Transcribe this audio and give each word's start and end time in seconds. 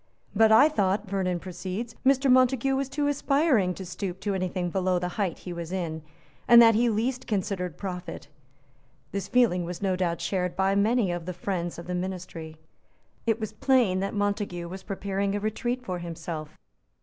"But 0.35 0.51
I 0.51 0.67
thought," 0.67 1.07
Vernon 1.07 1.39
proceeds, 1.39 1.95
"Mr. 2.03 2.27
Montague 2.31 2.75
was 2.75 2.89
too 2.89 3.05
aspiring 3.05 3.75
to 3.75 3.85
stoop 3.85 4.19
to 4.21 4.33
any 4.33 4.47
thing 4.47 4.71
below 4.71 4.97
the 4.97 5.09
height 5.09 5.37
he 5.37 5.53
was 5.53 5.71
in, 5.71 6.01
and 6.47 6.59
that 6.59 6.73
he 6.73 6.89
least 6.89 7.27
considered 7.27 7.77
profit." 7.77 8.27
This 9.11 9.27
feeling 9.27 9.63
was 9.63 9.79
no 9.79 9.95
doubt 9.95 10.19
shared 10.19 10.55
by 10.55 10.73
many 10.73 11.11
of 11.11 11.27
the 11.27 11.33
friends 11.33 11.77
of 11.77 11.85
the 11.85 11.93
ministry. 11.93 12.57
It 13.27 13.39
was 13.39 13.53
plain 13.53 13.99
that 13.99 14.15
Montague 14.15 14.67
was 14.67 14.81
preparing 14.81 15.35
a 15.35 15.39
retreat 15.39 15.83
for 15.85 15.99
himself. 15.99 16.57